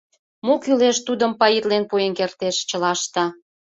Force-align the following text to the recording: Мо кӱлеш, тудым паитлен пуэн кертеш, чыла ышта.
Мо 0.45 0.53
кӱлеш, 0.63 0.97
тудым 1.07 1.31
паитлен 1.39 1.83
пуэн 1.89 2.11
кертеш, 2.17 2.55
чыла 2.69 2.91
ышта. 2.97 3.25